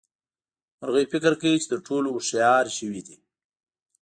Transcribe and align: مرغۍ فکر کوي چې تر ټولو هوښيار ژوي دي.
مرغۍ 0.79 1.05
فکر 1.13 1.33
کوي 1.41 1.57
چې 1.61 1.67
تر 1.71 1.79
ټولو 1.87 2.07
هوښيار 2.15 2.65
ژوي 2.77 3.01
دي. 3.07 3.17